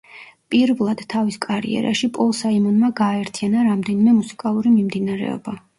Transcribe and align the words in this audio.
პირვლად 0.53 1.03
თავის 1.15 1.37
კარიერაში 1.43 2.09
პოლ 2.17 2.35
საიმონმა 2.39 2.91
გააერთიანა 3.03 3.69
რამდენიმე 3.73 4.19
მუსიკალური 4.21 4.79
მიმდინარეობა. 4.81 5.61